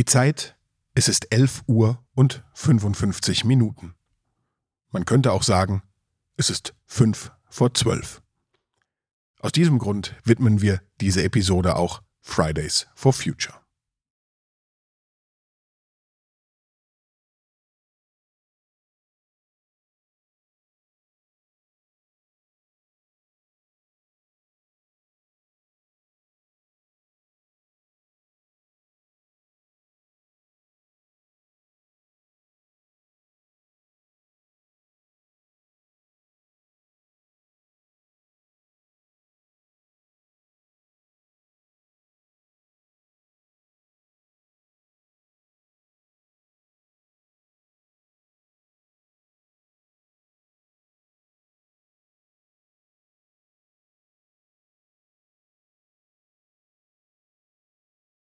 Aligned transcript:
Die 0.00 0.06
Zeit, 0.06 0.56
es 0.94 1.08
ist 1.08 1.30
11 1.30 1.64
Uhr 1.66 2.02
und 2.14 2.42
55 2.54 3.44
Minuten. 3.44 3.94
Man 4.90 5.04
könnte 5.04 5.30
auch 5.30 5.42
sagen, 5.42 5.82
es 6.38 6.48
ist 6.48 6.72
5 6.86 7.30
vor 7.50 7.74
12. 7.74 8.22
Aus 9.40 9.52
diesem 9.52 9.78
Grund 9.78 10.16
widmen 10.24 10.62
wir 10.62 10.80
diese 11.02 11.22
Episode 11.22 11.76
auch 11.76 12.00
Fridays 12.22 12.86
for 12.94 13.12
Future. 13.12 13.60